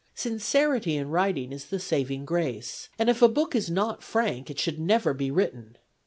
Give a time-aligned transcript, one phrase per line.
[0.15, 4.57] Sincerity in writing is the saving grace, and if a book is not frank, it
[4.57, 5.77] should never be written.